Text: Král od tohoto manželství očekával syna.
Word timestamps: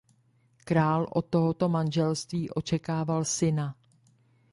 Král 0.65 1.07
od 1.13 1.25
tohoto 1.29 1.69
manželství 1.69 2.49
očekával 2.49 3.25
syna. 3.25 3.75